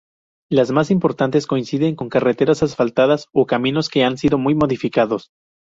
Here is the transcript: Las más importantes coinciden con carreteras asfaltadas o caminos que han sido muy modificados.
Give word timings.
Las 0.49 0.71
más 0.71 0.89
importantes 0.89 1.45
coinciden 1.45 1.95
con 1.95 2.09
carreteras 2.09 2.63
asfaltadas 2.63 3.27
o 3.33 3.45
caminos 3.45 3.87
que 3.87 4.03
han 4.03 4.17
sido 4.17 4.39
muy 4.39 4.55
modificados. 4.55 5.29